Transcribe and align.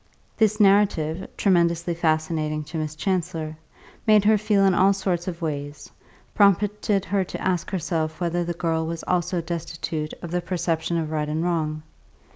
This 0.35 0.59
narrative, 0.59 1.27
tremendously 1.37 1.93
fascinating 1.93 2.63
to 2.63 2.77
Miss 2.79 2.95
Chancellor, 2.95 3.55
made 4.07 4.25
her 4.25 4.35
feel 4.35 4.65
in 4.65 4.73
all 4.73 4.93
sorts 4.93 5.27
of 5.27 5.43
ways 5.43 5.91
prompted 6.33 7.05
her 7.05 7.23
to 7.23 7.39
ask 7.39 7.69
herself 7.69 8.19
whether 8.19 8.43
the 8.43 8.53
girl 8.53 8.87
was 8.87 9.03
also 9.03 9.41
destitute 9.41 10.15
of 10.23 10.31
the 10.31 10.41
perception 10.41 10.97
of 10.97 11.11
right 11.11 11.29
and 11.29 11.43
wrong. 11.43 11.83